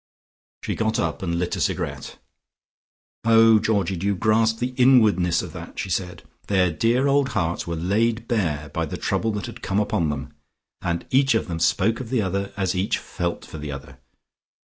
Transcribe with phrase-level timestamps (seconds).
[0.63, 2.17] She got up and lit a cigarette.
[3.23, 6.23] "Oh, Georgie, do you grasp the inwardness of that?" she said.
[6.47, 10.33] "Their dear old hearts were laid bare by the trouble that had come upon them,
[10.81, 13.99] and each of them spoke of the other, as each felt for the other.